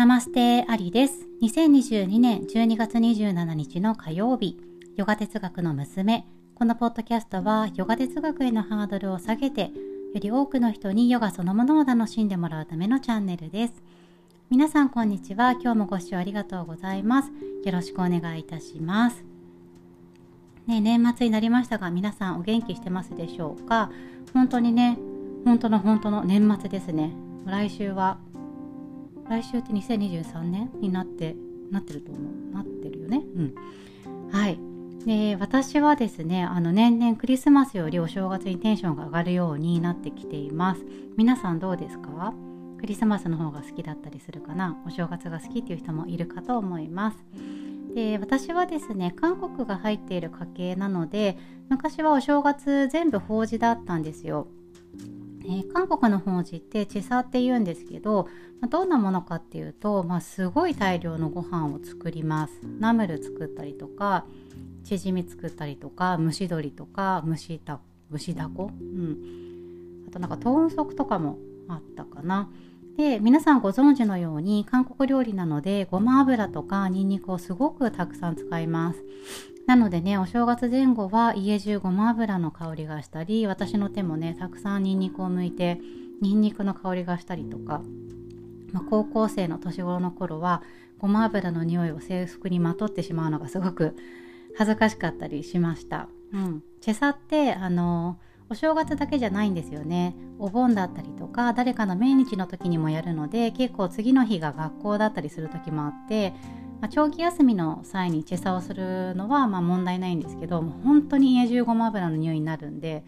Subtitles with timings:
[0.00, 1.26] ナマステアリです。
[1.42, 4.56] 2022年12月27日の火曜日、
[4.96, 6.26] ヨガ哲学の娘。
[6.54, 9.70] このポッドキャストは、ヨガ哲学へのハードルを下げて、よ
[10.14, 13.74] り多くの人にヨガそのものを楽しんでもらうためのチャンネルです。
[14.48, 15.52] 皆さんこんにちは。
[15.52, 17.30] 今日もご視聴ありがとうございます。
[17.62, 19.22] よろしくお願いいたします。
[20.66, 23.90] ね、年末になりましたが、皆さんお元気してますでしょうか？
[24.32, 24.96] 本当にね、
[25.44, 27.12] 本当の本当の年末ですね。
[27.44, 28.16] 来週は
[29.30, 31.36] 来週って2023年になって
[31.70, 32.54] なってると思う。
[32.54, 33.22] なってるよね。
[33.36, 33.54] うん。
[34.30, 34.58] はい。
[35.06, 40.84] で私はですねあの年々クリスマスよりお正月にテンションが上がるようになってきています。
[41.16, 42.34] 皆さんどうですか？
[42.78, 44.76] クリスマスの方が好きだったりするかな？
[44.86, 47.16] お正月が好きっていう人もいるかと思います。
[47.94, 54.46] で私はですね韓国が入っている家系なので昔はお正月全部法事だったんですよ
[55.50, 58.28] えー、韓国の法事ってチサって言うんですけど、
[58.60, 62.52] まあ、どんなものかっていうと、まあ、すごい大量のご飯を作ります。
[62.78, 64.24] ナムル作ったりとか
[64.84, 67.80] チヂミ作ったりとか蒸し鶏とか蒸した
[68.12, 71.38] 蒸しだこ、うん、あとなんか豚足とかも
[71.68, 72.48] あったかな。
[72.96, 79.04] で皆さんご存知のように韓国料理なのでごま油とかにんにくをすごくたくさん使います。
[79.70, 85.80] なのでねお正月前後は家中ごま油の香りがしたり私の手もねたくさんにんにくを剥いて
[86.20, 87.80] にんにくの香りがしたりとか、
[88.72, 90.64] まあ、高校生の年頃の頃は
[90.98, 93.94] ごま油の匂いを制服にまとってしまうのがすごく
[94.58, 96.08] 恥ずかしかったりしました。
[96.32, 106.34] うん、チェサってあのお正月だけじゃないんですよねお盆だったりとか誰かの命日の時にもやるので結構次の日が学校だったりする時もあって
[106.80, 113.04] まあ、長期休みの際にチェサをするのはまあ問題ないんですけどもう本当に家中ごま油の匂いになるんで、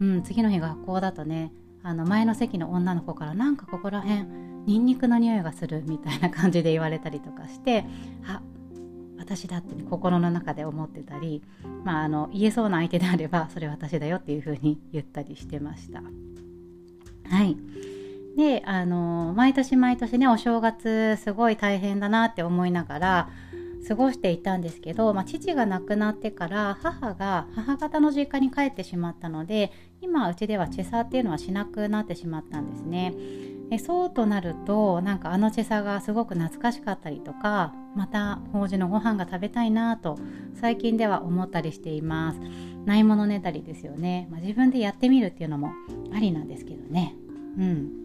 [0.00, 4.24] うん、次の日学校だとねあの前の席の女の子からなんかここら辺
[4.66, 7.84] ニンニクの匂いがするみたいな感じで言われたりとかして
[8.26, 8.40] あ
[9.18, 11.42] 私だって、心の中で思ってたり、
[11.84, 16.02] まあ、あの言えそうな相手であればそれ私だよっていうふうに言ったりしてました。
[17.30, 17.56] はい
[18.36, 23.30] であの毎年毎年ねお正月すごい大変だなって思いながら
[23.86, 33.14] 過ごしていたんですけど、まあ、父が亡くなってから母が母方の実家に帰ってしまったので今うちではチェサーっていうのはしなくなってしまったんですね。
[33.70, 40.18] えそうとなるとなんかあのチェサがすごく懐かしかったりとかまた法事のご飯が食べたいなと
[40.60, 42.40] 最近では思ったりしています。
[42.84, 45.72] ないものねだりですよね、まあ、自分でやってみるっていうのも
[46.12, 47.16] ありなんですけどね。
[47.58, 48.02] うん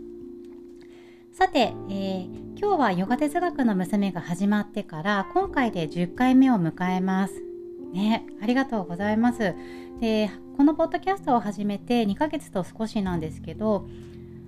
[1.37, 2.25] さて、えー、
[2.59, 7.43] 今日はヨガ哲学の娘が始まってから今回で10回目を迎えます。
[7.93, 9.53] ね、ありがとうございます。
[10.01, 13.85] で、このポッドキャストを始めて2ヶ月と少しなんですけど、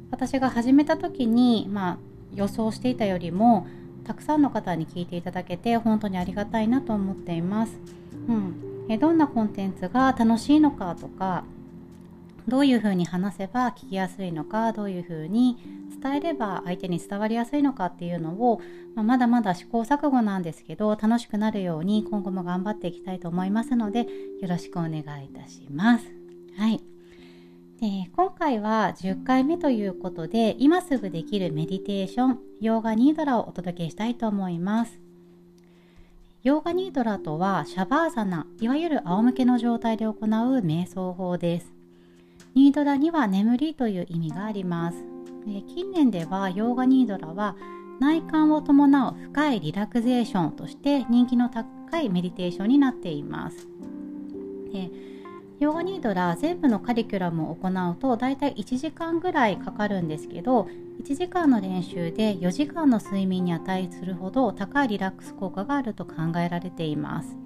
[0.09, 1.97] 私が始めた時に、まあ、
[2.33, 3.67] 予想していたよりも
[4.03, 7.79] たくさんの方に聞いていただけて本当にありがたいなと思っています。
[8.27, 11.43] うん、えどんなコンテンツが楽しいのかとか
[12.49, 15.57] どういうふうに話せば聞きやすいのかどういうふうに
[16.01, 18.61] 伝えれば相手に伝わりやすいのかっていうのを、
[18.95, 24.07] まあ、まだまだ試行錯誤なんですけど楽しくなるように今後も頑張っていきたいと思いますので
[24.41, 26.05] よろしくお願いいたします。
[26.57, 26.81] はい
[27.79, 34.99] で今回は10回目ということで今すぐできるメディテーションヨーガニードラをお届けしたいと思います。
[36.43, 40.15] ヨーガニードラとはシャバーサナいわゆる仰向けの状態で行う
[40.59, 41.78] 瞑想法です。
[42.55, 45.03] ニードラには眠りという意味があります。
[45.67, 47.55] 近年ではヨーガニードラは
[47.99, 53.67] 内観を伴う深いリラクゼーションとして人気の高いメディテーションになっています。
[54.71, 54.89] で
[55.59, 60.69] ヨーガニードラ全部のカリキュラムを行うとだいたい1時間ぐらいかかるんですけど
[61.03, 67.37] 1時間の練習で4時間の睡眠に値するほど高いリラックス効果があると考えられています。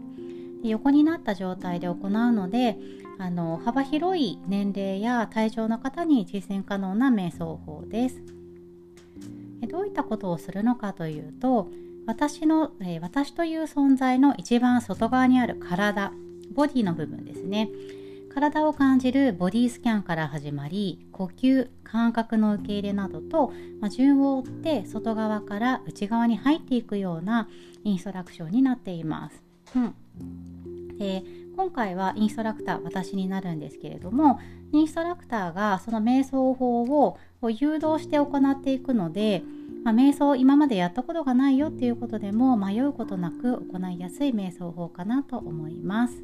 [0.63, 2.77] 横になった状態で行うので
[3.19, 8.21] あの幅広い年齢や体調の方に実践可能な瞑想法です。
[9.67, 11.69] どういったことをするのかというと
[12.05, 16.11] 私の、え私という存在の一番外側にある体
[16.53, 17.69] ボディの部分ですね
[18.33, 27.47] 体を感じるボディスキャンから始まり呼吸感覚の受け入れなどと、まあ、順を追って外側から内側に入っていくような
[27.83, 29.43] インストラクションになっています。
[29.75, 31.23] うん、で
[31.55, 34.39] 今回はインストラクター私になるんですけれども
[34.71, 37.17] インストラクターがその瞑想法を
[37.47, 39.43] 誘導して行っていくので、
[39.83, 46.23] まあ、瞑想を今までやったことがないよっていうことでも迷うことなく行いやすい瞑想法かなと思います。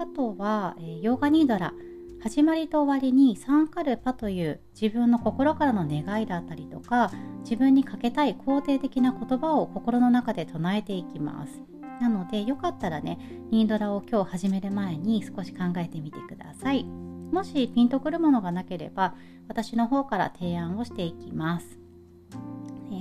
[0.00, 1.74] あとは、えヨガニードラ
[2.20, 7.12] 始まりと終わりにサンカルパという自分の心からの願いだったりとか
[7.42, 11.77] 自分にかけたい肯定的な言葉を心の中で唱えていきます。
[12.00, 13.18] なのでよかったらね
[13.50, 16.84] ニードラを今日始める前に少し考えてみてください。
[16.84, 19.14] もしピンとくるものがなければ
[19.48, 21.78] 私の方から提案をしていきます。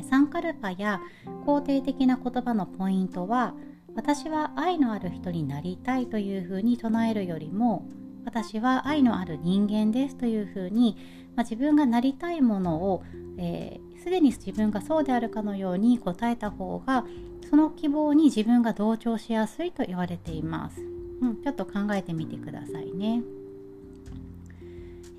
[0.03, 1.01] サンカルパや
[1.45, 3.53] 肯定的な言葉のポイントは
[3.95, 7.87] 私は愛のある人になりたいというふうに唱えるよりも
[8.25, 10.97] 私は愛のある人間ですというふうに、
[11.35, 13.03] まあ、自分がなりたいものを
[13.37, 17.05] すで、えー、に自分がそうであるかのように答えた方が
[17.49, 20.81] その希望に自分が同調しやすいと言われています、
[21.21, 23.23] うん、ちょっと考えてみてくださいね。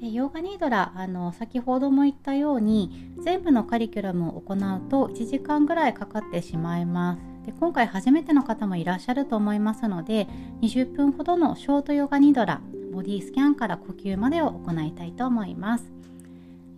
[0.00, 7.20] ヨーガニードラあの先ほども言ったように全部のカリキュラムを行うと1時間ぐらいかかってしまいます。
[7.46, 10.28] で今回初めての方もいらっしゃると思いますので
[10.62, 12.60] 20分ほどのショートヨガニードラ
[12.92, 15.97] ボディスキャンから呼吸までを行いたいと思います。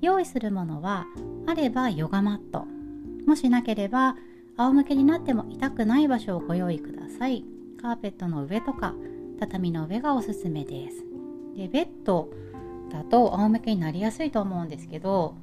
[0.01, 1.07] 用意するものは
[1.47, 2.67] あればヨガマット。
[3.27, 4.17] もしなければ
[4.57, 7.45] 仰向けになっても痛くない場所をご用意ください。
[7.81, 8.95] カーペットの上とか
[9.39, 11.05] 畳の上がおすすめです。
[11.57, 12.29] でベッド
[12.91, 15.35] だと仰向けになりやすいと思うんですけど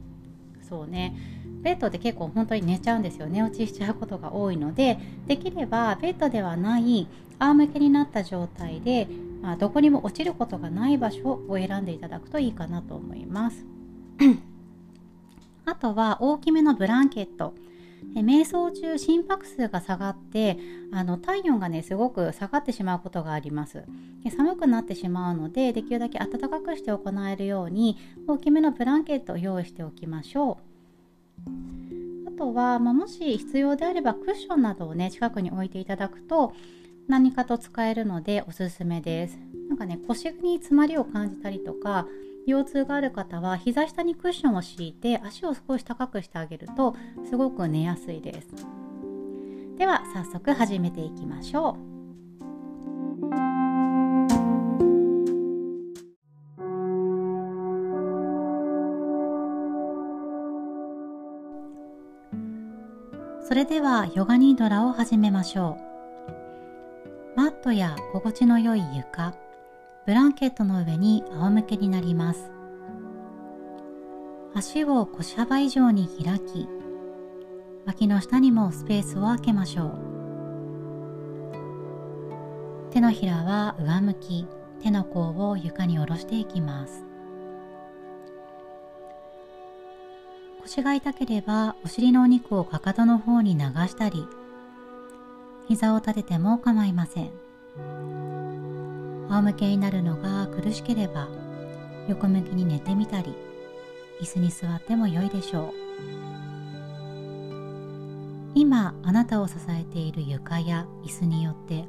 [0.68, 1.16] そうね。
[1.62, 3.28] ベッドで結構本当に寝ちゃうんですよ。
[3.28, 7.08] 寝落ちしちゃうことが多いのでできればベッドではない
[7.40, 9.08] 仰向けになった状態で、
[9.42, 13.66] まあ、どこにも落ちることがない場所を選んでいただくといいかなと思います。
[15.68, 17.54] あとは大きめのブランケット。
[18.16, 20.58] 瞑想中心拍数が下がって
[20.92, 23.84] あの体温がねすごく下がってしまうことがあります。
[24.36, 27.98] 寒くなってしまうのでできるだけ暖かくして行えるように
[28.28, 30.58] 大きめのブランケットを用意しておきましょ
[31.46, 32.30] う。
[32.30, 36.54] あとは、まあ、もし必要であればクッションなどをね近くに置いていただくと
[37.08, 39.38] 何かと使えるのでおすすめです。
[39.68, 42.08] なんかね腰に詰まりを感じたりとか
[42.48, 46.96] 腰痛がある方は膝下にクッションを敷いて足を少し高くしてあげると
[47.30, 48.48] すごく寝やすいです。
[49.78, 51.98] では早速始めていきましょう。
[63.46, 65.78] それではヨガニードラを始めましょ
[67.36, 67.38] う。
[67.38, 69.47] マットや心地の良い床。
[70.08, 72.50] ブランケットの上に仰向けになります。
[74.56, 76.70] 足を腰幅以上に開き
[77.86, 80.00] 脇の下にもスペースを空けましょう。
[82.92, 84.48] 手のひらは上向き
[84.82, 87.04] 手の甲を床に下ろしていきます。
[90.62, 94.26] 腰が痛ければお尻のお肉をかかとの方に流したり
[95.68, 98.27] 膝を立てても構いません。
[99.30, 101.28] 仰向けになるのが苦しければ
[102.08, 103.36] 横向きに寝てみたり
[104.22, 105.88] 椅子に座っても良いでしょう。
[108.56, 111.86] 今あなたを支えている床や椅子によって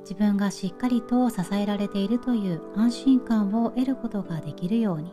[0.00, 5.12] 自分がしっかりと支えられているという安心感を得ることができるように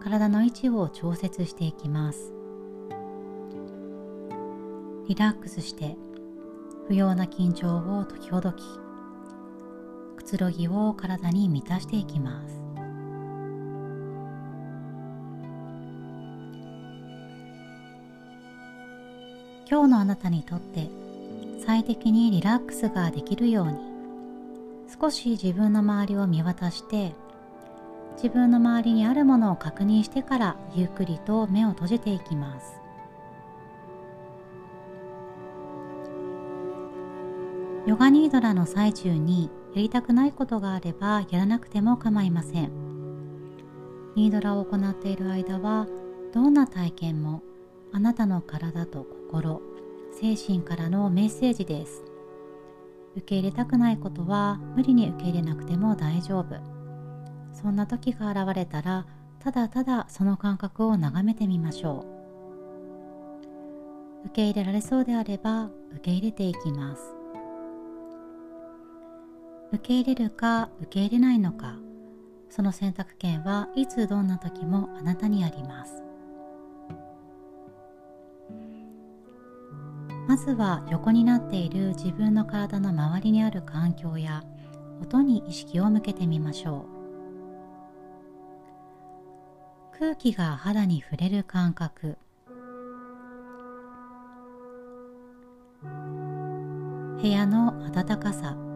[0.00, 2.34] 体の位置を調節していきます。
[5.08, 5.96] リラックスして
[6.86, 8.62] 不要な緊張を時ほどき
[10.30, 12.60] つろぎを体に満たしていきます。
[19.68, 20.88] 今日のあなたにとって
[21.66, 23.78] 最適にリラックスができるように
[25.00, 27.12] 少し自分の周りを見渡して
[28.14, 32.76] 自分の周りにあるものを確認してからゆっくりと目を閉じていきます。
[37.84, 42.70] ヨガニードラの最中にやりたくないことがあればやらなくても構いません。
[44.16, 45.86] ニードラを行っている間は
[46.34, 47.42] どんな体験も
[47.92, 49.60] あなたの体と心
[50.12, 52.04] 精神からのメッセージです。
[53.16, 56.56] 受け入れたくないことは無理に受け入れなくても大丈夫。
[57.52, 59.06] そんな時が現れたら
[59.38, 62.04] ただただその感覚を眺めてみましょ
[64.24, 64.26] う。
[64.26, 67.19] 受け入れられそうであれば受け入れていきます。
[69.72, 71.76] 受け入れるか受け入れないのか
[72.48, 76.02] その選択権はいつどんな時もあなたにあります。
[80.26, 84.44] まずは横になっている自分の体の周りにある環境や
[85.02, 86.86] 音に意識を向けてみましょ
[89.92, 89.98] う。
[89.98, 92.16] 空気が肌に触れる感覚。
[97.20, 98.69] 部屋の暖かさ。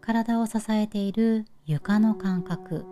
[0.00, 2.86] 体を支えている床の感覚。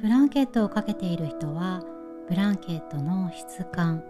[0.00, 1.82] ブランケットをかけている人は
[2.28, 4.04] ブランケットの質感。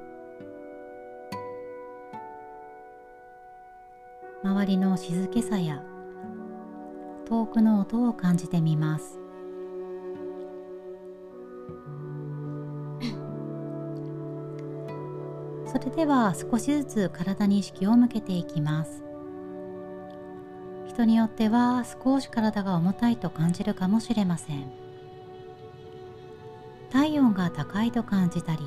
[4.44, 5.82] 周りの静けさや
[7.26, 9.21] 遠くの音を感じてみます。
[15.96, 19.02] では少しずつ体に意識を向けていきます。
[20.88, 24.70] 人によっては少し体が重たいと感じるかもしれません。
[26.90, 28.60] 体温が高いと感じたり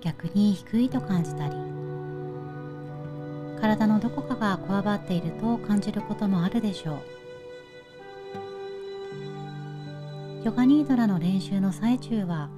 [0.00, 1.54] 逆に低いと感じたり
[3.60, 7.00] 体のどこかがこわばっていると感じることもあるでしょう。
[10.44, 12.48] ヨガニードラの練習の最中は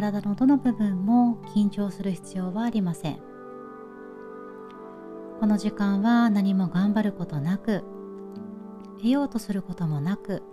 [0.00, 3.18] 体のどの部分も緊張する必要はありません。
[5.40, 7.82] この時間は何も頑張ることなく
[8.98, 10.44] 得ようとすることもなく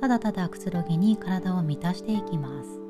[0.00, 2.80] ただただくつろぎに体を満たしていきます。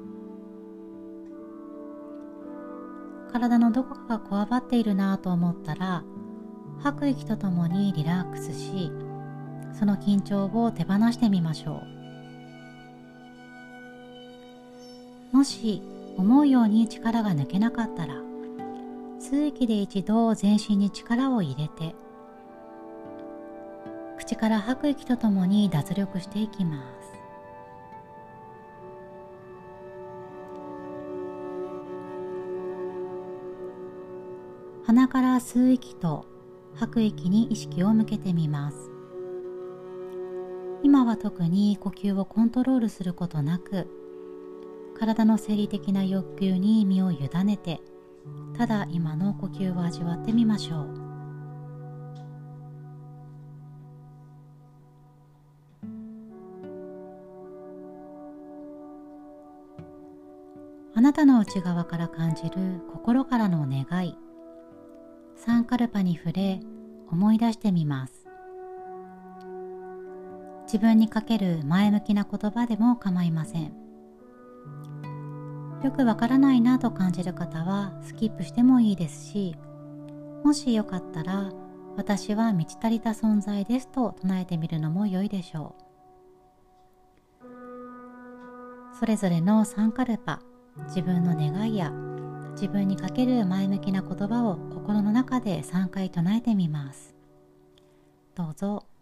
[3.33, 6.05] 体のどこかがこわばっているなと思ったら
[6.81, 8.93] 吐く息とともにリラックスし
[9.73, 11.83] その緊張を手放してみましょ
[15.33, 15.37] う。
[15.37, 18.15] もし思うように力が抜けなかったら
[19.21, 21.95] 吸う息で一度全身に力を入れて
[24.19, 27.05] 口から吐く息とともに脱力していきます。
[34.87, 36.27] 鼻から吸う息と
[36.75, 38.91] 吐く息に意識を向けてみます。
[40.83, 43.89] 今は特に呼吸をコントロールすることなく
[44.99, 47.81] 体の生理的な欲求に身を委ねて
[48.57, 51.05] ただ今の呼吸を味わってみましょう。
[60.97, 64.17] あなたの内側から感じる心からの願い
[65.37, 66.61] サンカルパに触れ
[67.11, 68.25] 思い出してみます。
[70.67, 73.84] 自分にかける前向きな言葉でも構いません。
[75.85, 79.55] よくわからないなと感じる方はスキップしてもいいですし
[80.43, 81.53] もしよかったら
[81.95, 85.85] 私は満ち足りた存在ですと唱えてみるのも良いでしょう。
[88.99, 90.41] それぞれのサンカルパ
[90.87, 91.93] 自分の願いや
[92.53, 97.15] 自分にかける前向きな言葉を心の中で3回唱えてみます。
[98.35, 98.94] どうぞ。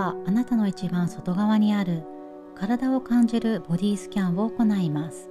[0.00, 2.04] はあなたの一番外側にある
[2.54, 5.28] 体を感じるボディスキャンを行います。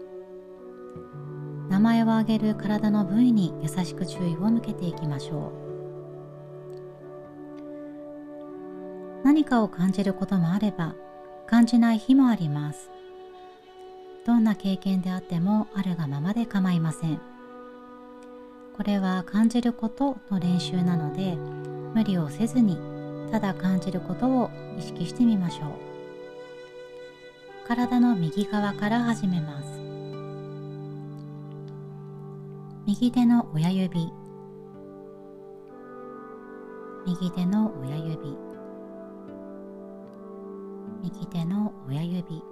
[1.70, 5.52] 名前を挙げる体の部位に優しく注意を向けていきましょ
[9.24, 9.26] う。
[9.26, 10.94] 何かを感じることもあれば
[11.48, 12.92] 感じない日もあります。
[14.24, 17.20] どんな経験であってもあるがままで構いません。
[18.78, 21.36] これは感じることの練習なので
[21.96, 22.78] 無理をせずに
[23.32, 25.70] ただ感じることを意識してみましょう。
[27.68, 29.80] 体の右側から始めます。
[32.88, 34.12] 右手の親指。
[37.06, 38.38] 右手の親指。
[41.04, 42.44] 右手の親指。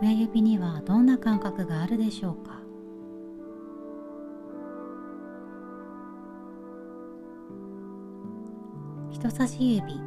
[0.00, 2.61] 親指にはどんな感覚があるでしょうか？
[9.22, 10.00] 人差し指。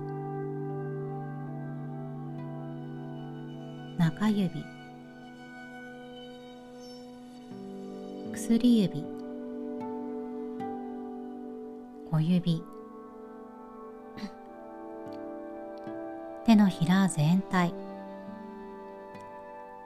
[3.98, 4.66] 中指。
[8.34, 9.06] 薬指。
[12.12, 12.62] 小指。
[16.46, 17.74] 手のひら全体。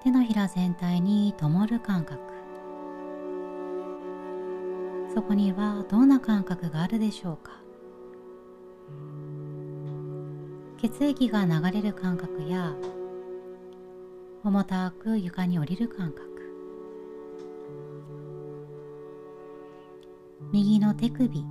[0.01, 2.19] 手のひら全体に灯る感覚。
[5.13, 7.68] そこにはどんな感覚があるでしょうか？
[10.81, 12.73] 血液が流れる感覚や
[14.43, 16.29] 重たく床に降りる感覚。
[20.53, 21.43] 右の手首。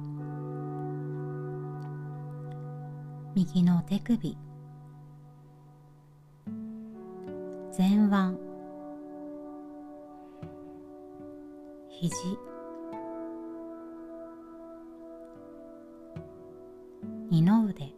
[3.34, 4.36] 右の手首。
[7.76, 8.36] 前腕。
[11.90, 12.14] 肘。
[17.30, 17.92] 二の腕。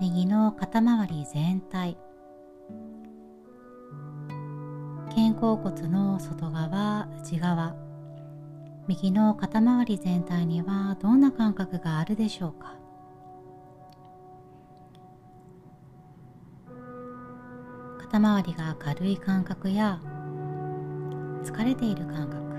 [0.00, 1.98] 右の肩周り全体。
[5.08, 7.74] 肩甲骨の外側内側。
[8.86, 12.76] 右の肩周り全体にはどんな感覚があるでしょうか。
[18.02, 20.00] 肩周りが軽い感覚や
[21.42, 22.49] 疲れている感覚。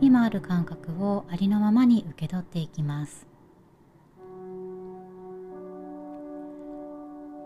[0.00, 3.26] 今ある感覚をありのままに受け取っていきます。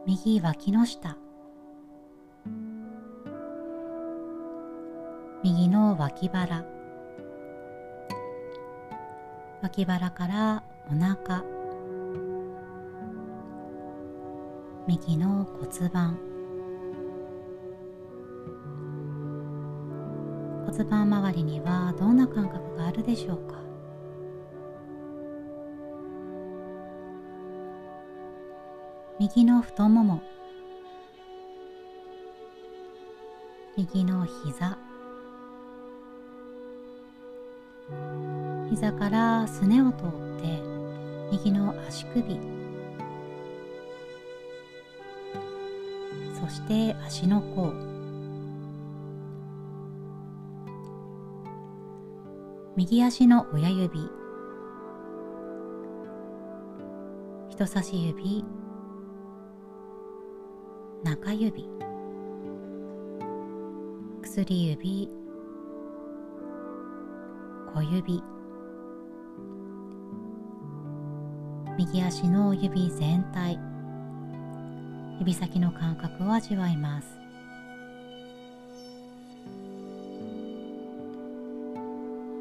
[0.06, 1.16] 右脇の下。
[5.44, 6.64] 右の脇腹。
[9.62, 11.44] 脇腹からお腹。
[14.88, 16.29] 右の骨盤。
[20.80, 23.60] 骨盤周りにはどんな感覚があるでしょうか？
[29.18, 30.22] 右の太もも
[33.76, 34.78] 右の膝
[38.70, 40.08] 膝からすねを通っ
[40.40, 40.62] て
[41.30, 42.40] 右の足首
[46.40, 47.89] そして足の甲。
[52.80, 54.10] 右足の親指。
[57.50, 58.42] 人差し指。
[61.04, 61.68] 中指。
[64.22, 65.10] 薬指。
[67.74, 68.22] 小指。
[71.76, 73.60] 右足の指全体。
[75.18, 77.19] 指先の感覚を味わいます。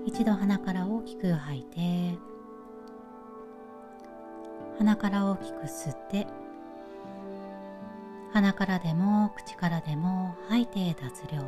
[0.09, 2.17] 一度鼻から大きく吐いて
[4.79, 6.25] 鼻から大きく吸って
[8.33, 11.45] 鼻からでも口からでも吐いて脱力。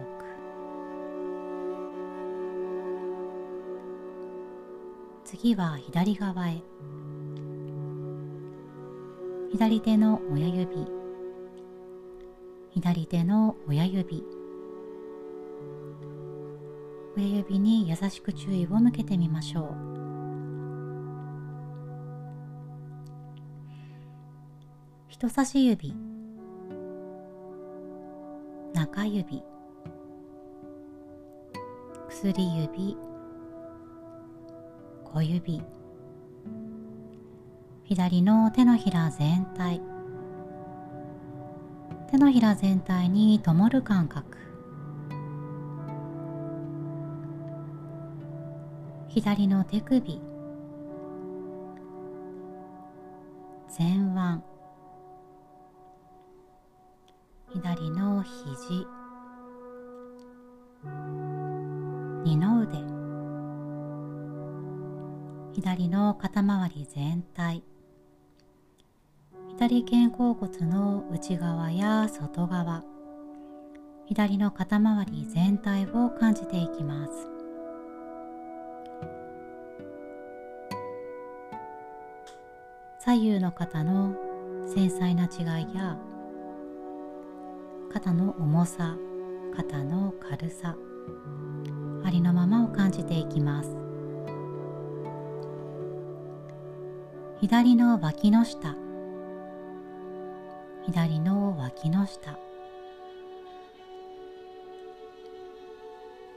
[5.25, 6.61] 次は左側へ。
[9.51, 10.87] 左手の親指。
[12.69, 14.40] 左手の親指。
[17.17, 19.91] 親指に優しく注意を向けてみましょう。
[25.09, 25.93] 人差し指。
[28.73, 29.43] 中指。
[32.09, 32.97] 薬指。
[35.03, 35.61] 小指。
[37.83, 39.81] 左の手のひら全体。
[42.09, 44.40] 手のひら全体に灯る感覚。
[49.13, 50.21] 左の手首。
[53.77, 54.41] 前腕。
[57.51, 58.87] 左の肘。
[62.23, 62.77] 二の腕。
[65.55, 67.65] 左の肩周り全体。
[69.49, 72.85] 左肩甲骨の内側や外側。
[74.05, 77.40] 左の肩周り全体を感じていきます。
[83.11, 84.15] 左右の肩の
[84.73, 85.97] 繊細な違いや
[87.91, 88.95] 肩の重さ
[89.53, 90.77] 肩の軽さ
[92.05, 93.75] ありのままを感じていきます。
[97.41, 98.77] 左の脇の下
[100.85, 102.39] 左の脇の下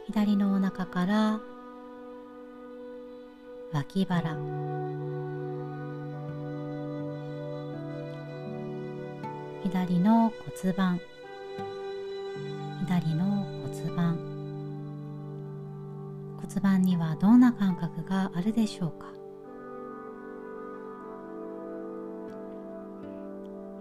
[0.06, 1.40] 左のお腹から
[3.72, 4.34] 脇腹
[9.64, 10.30] 左の
[10.62, 11.00] 骨盤。
[12.86, 13.24] 左の
[13.62, 14.18] 骨盤。
[16.36, 19.06] 骨盤にはどんな感覚があるでしょうか？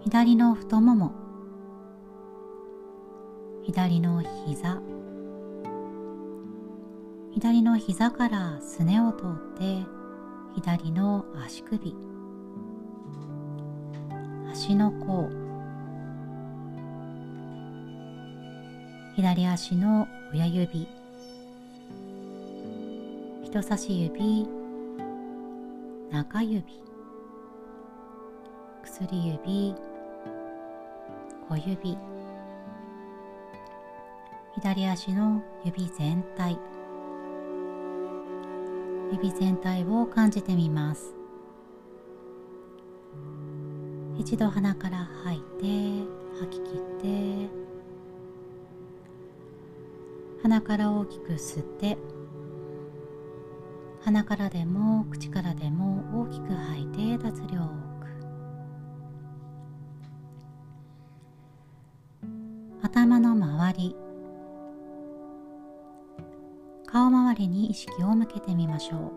[0.04, 1.12] 左の太もも。
[3.62, 4.80] 左の膝。
[7.30, 9.84] 左の膝からすねを通って
[10.54, 11.94] 左の足首。
[14.50, 15.43] 足の甲。
[19.16, 20.88] 左足の親指。
[23.44, 24.48] 人差し指。
[26.10, 26.64] 中指。
[28.82, 29.74] 薬指。
[31.48, 31.96] 小指。
[34.56, 36.58] 左足の指全体。
[39.12, 41.14] 指全体を感じてみます。
[44.18, 46.04] 一度鼻から吐いて
[46.40, 47.63] 吐き切って。
[50.44, 51.96] 鼻から大きく吸って
[54.02, 57.62] 鼻からでも口からでも大きく吐いて脱力。
[62.82, 63.96] 頭の周り
[66.84, 69.12] 顔周りに意識を向けてみましょう。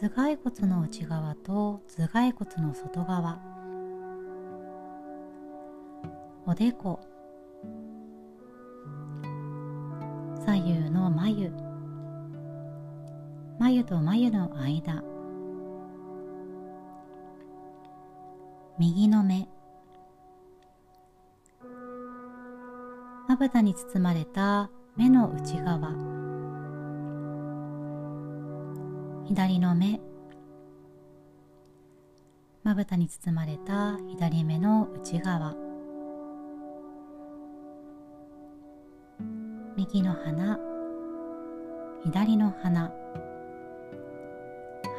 [0.00, 3.38] 頭蓋骨の内側と頭蓋骨の外側。
[6.46, 7.00] おでこ
[11.24, 11.50] 眉。
[13.58, 15.02] 眉と眉の間。
[18.78, 19.48] 右の目。
[23.26, 25.92] まぶたに包まれた目の内側。
[29.24, 30.02] 左の目。
[32.64, 35.54] まぶたに包まれた左目の内側。
[39.74, 40.73] 右の鼻。
[42.04, 42.92] 左の鼻。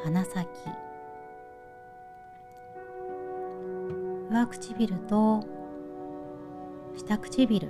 [0.04, 0.48] 鼻先。
[4.32, 5.44] 上唇と
[6.98, 7.70] 下唇。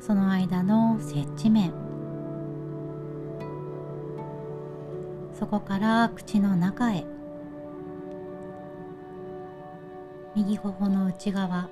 [0.00, 1.74] その間の接地面。
[5.38, 7.04] そこから口の中へ。
[10.34, 11.68] 右頬の内側。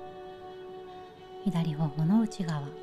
[1.43, 2.82] 左頬の内側。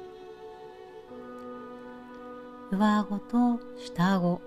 [2.70, 4.40] 上顎と下顎。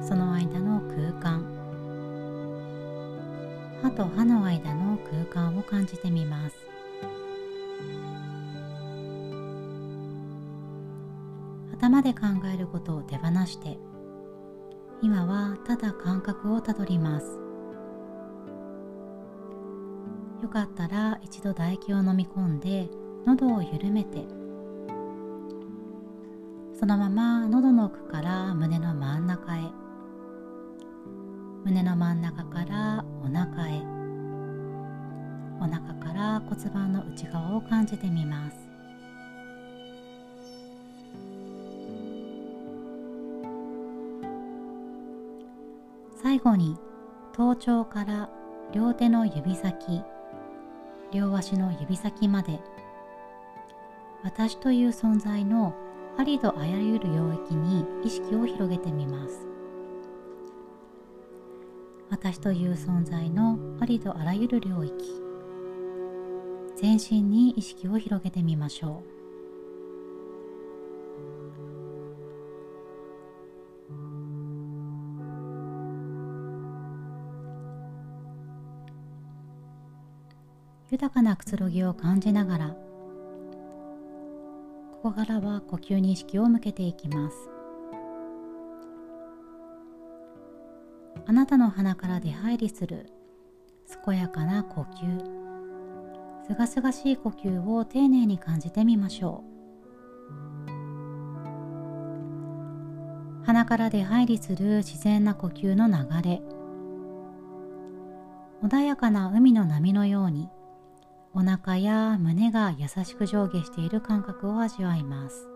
[0.00, 1.44] その間の空間。
[3.82, 6.56] 歯と歯の間の空間を感じてみます。
[11.72, 12.20] 頭で考
[12.54, 13.78] えることを手放して
[15.02, 17.26] 今はただ感覚をたどります。
[20.40, 22.88] よかったら一度唾液を飲み込んで
[23.26, 24.37] 喉を緩めて
[26.78, 29.62] そのまま喉の奥から胸の真ん中へ。
[31.64, 33.82] 胸の真ん中からお腹へ。
[35.60, 38.56] お腹から骨盤の内側を感じてみます。
[46.22, 46.76] 最後に
[47.32, 48.30] 頭頂から
[48.72, 50.04] 両手の指先
[51.10, 52.60] 両足の指先まで。
[54.22, 55.74] 私という存在の
[56.18, 59.46] ありとあらゆる領域に意識を広げてみます。
[62.10, 64.94] 私という存在のありとあらゆる領域
[66.74, 69.18] 全身に意識を広げてみましょう。
[80.90, 82.87] 豊かなくつろぎを感じながら
[85.00, 87.36] ここからは呼吸に意識を向けていきます。
[91.24, 93.06] あなたの鼻から出入りする
[94.04, 95.38] 健やかな呼吸
[96.48, 99.58] すがすがしい呼吸を丁寧に感じてみましょう。
[103.46, 105.94] 鼻から出入りする自然な呼吸の流
[106.28, 106.42] れ
[108.64, 110.48] 穏やかな海の波のように
[111.34, 115.48] お腹や胸が優しく上下している感覚を味わいます。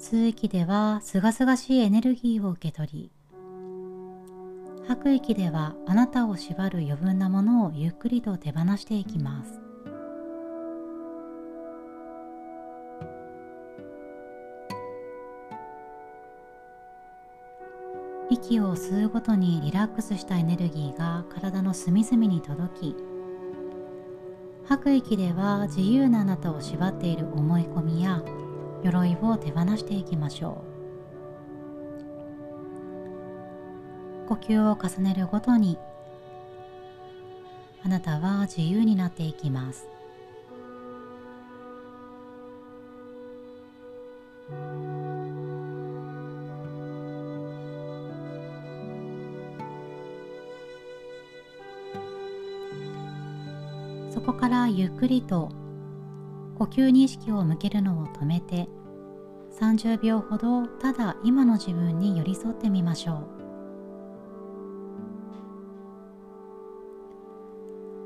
[0.00, 3.12] 吸う息ではすがすがしいエネルギーを受け取り
[4.88, 9.69] 吐く息ではあなたを縛る余分なものをゆっくりと手放していきます
[18.42, 22.96] 息を吸うごとにリラックスしたエネルギーが体の隅々に届き
[24.64, 28.22] 吐く息では自由なあなたを縛っている思い込みや
[28.82, 30.64] 鎧を手放していきましょ
[34.24, 34.28] う。
[34.28, 35.76] 呼吸を重ねるごとに
[37.84, 39.86] あなたは自由になっていきます。
[54.32, 55.48] こからゆっくりと
[56.56, 58.68] 呼吸に意識を向けるのを止めて
[59.58, 63.26] 30秒ほどただ今の自分に寄り添ってみましょう。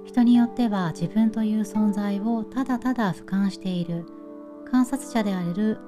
[0.07, 4.07] 人によっては自分という存在をただただ俯瞰している
[4.71, 5.79] 観察者である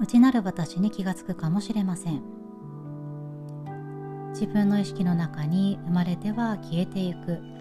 [0.00, 2.24] 内なる私に気がつくかもしれません。
[4.32, 7.59] 自分の意識の中に生まれては消えていく。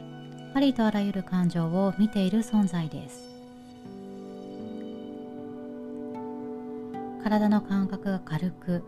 [0.53, 3.29] ありとあらゆる感情を見ている存在です。
[7.23, 8.83] 体の感覚が軽く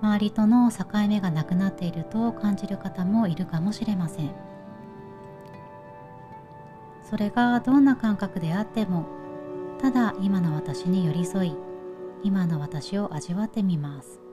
[0.00, 4.30] 周りとの境目がなくなっていると感じる方もいるかもしれません。
[7.02, 9.06] それがどんな感覚であっても
[9.80, 11.56] ただ今の私に寄り添い
[12.22, 14.23] 今の私を味わってみます。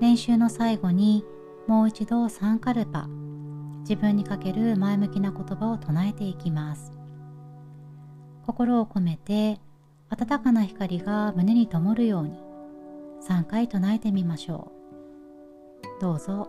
[0.00, 1.24] 練習の最後に
[1.66, 3.06] もう一度3カルパ
[3.80, 6.92] 自分にかける前向きな言葉を唱えていきます。
[8.46, 9.60] 心を込めて
[10.08, 12.42] 温かな光が胸に灯るように
[13.22, 14.72] 3回唱えてみましょ
[15.98, 16.00] う。
[16.00, 16.48] どうぞ。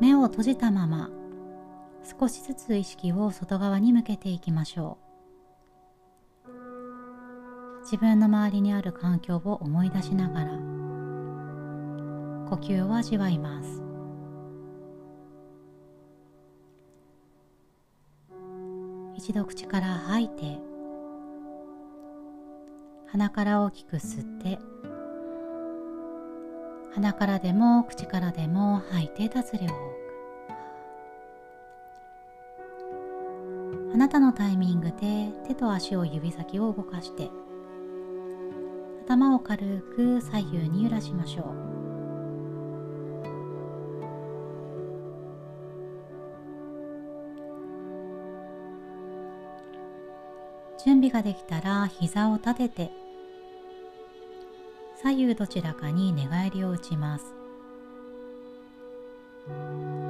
[0.00, 1.10] 目を閉じたまま
[2.20, 5.08] 少しずつ意識を外側に向けていきましょう。
[7.82, 10.52] 自分の周りにある環境を思い出しながら
[12.48, 13.82] 呼吸を味わいます。
[19.16, 20.58] 一度口から吐いて
[23.08, 24.58] 鼻から大きく吸って
[26.98, 29.72] 鼻からでも口からでも吐いて脱力。
[33.94, 37.30] あなたのタイミングで手と足を指先を動かして
[39.04, 41.44] 頭を軽く左右に揺らしましょう。
[50.84, 52.90] 準備ができたら膝を立てて
[55.00, 57.24] 左右どちらかに寝返りを打ちます。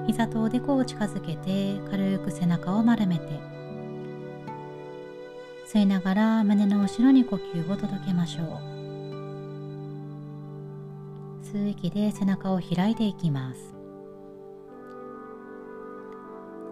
[0.06, 3.38] 膝とおでこを近づけて軽く背中を丸めて
[5.66, 8.46] 吸いながら胸の後ろに呼吸を届けましょう。
[11.44, 13.74] 吸う息で背中を開いていきます。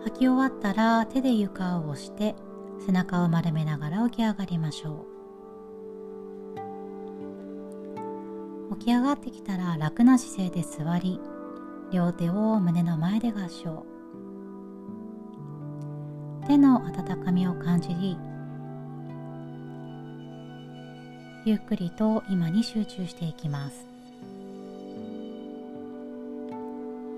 [0.04, 2.34] 吐き終わったら手で床を押して
[2.86, 5.15] 背中を丸めながら起き上がりましょう。
[8.78, 11.20] 起き上がってきたら楽な姿勢で座り
[11.92, 13.86] 両手を胸の前で合掌。
[16.46, 18.16] 手の温かみを感じり
[21.44, 23.86] ゆっくりと今に集中していきます。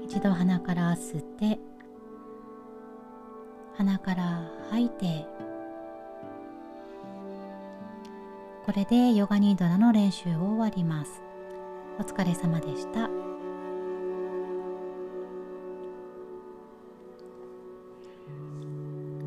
[0.04, 1.58] 一度鼻から吸って
[3.76, 5.26] 鼻から吐いて
[8.64, 11.27] これでヨガニードラの練習を終わります。
[11.98, 13.08] お疲れ様でした。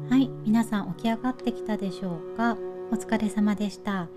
[0.09, 2.57] はい皆さん起き上がってきたでしょうか？
[2.91, 4.07] お疲れ様でした。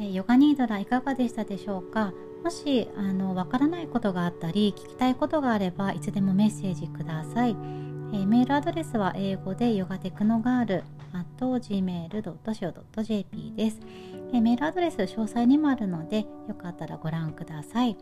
[0.00, 2.12] えヨガニードラいかがでしたでしょうか？
[2.42, 7.56] もしあのわからないことがあったり聞きたいことがあればいつでもメッセージください、
[8.12, 13.78] えー、メールアドレスは英語でヨガテクノガール at gmail.co.jp です、
[14.34, 17.96] え、メールアドレス詳細にもあるのでよかったらご覧ください、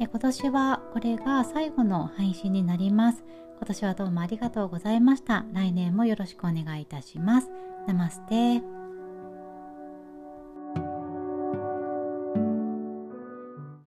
[0.00, 3.24] え、今年はこれが最後の配信になります。
[3.58, 5.44] 今年はどうもありがとうございました。
[5.52, 7.50] 来年もよろしくお願いいたします。
[7.86, 8.75] ナマステ。